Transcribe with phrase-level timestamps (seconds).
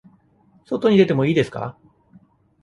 [0.65, 1.77] 外に出てもいいですか。